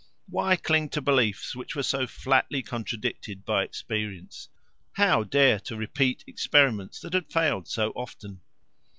Why 0.27 0.55
cling 0.55 0.89
to 0.97 0.99
beliefs 1.01 1.55
which 1.55 1.75
were 1.75 1.83
so 1.83 2.07
flatly 2.07 2.63
contradicted 2.63 3.45
by 3.45 3.61
experience? 3.63 4.49
How 4.93 5.23
dare 5.23 5.59
to 5.59 5.75
repeat 5.77 6.23
experiments 6.25 6.99
that 7.01 7.13
had 7.13 7.31
failed 7.31 7.67
so 7.67 7.91
often? 7.91 8.41